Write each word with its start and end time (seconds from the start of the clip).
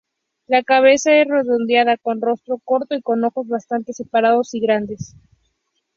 La 0.47 0.63
cabeza 0.63 1.13
es 1.13 1.27
redondeada, 1.27 1.95
con 1.95 2.21
rostro 2.21 2.57
corto 2.65 2.95
y 2.95 3.03
con 3.03 3.23
ojos 3.23 3.47
bastante 3.47 3.93
separados 3.93 4.55
y 4.55 4.59
grandes. 4.59 5.15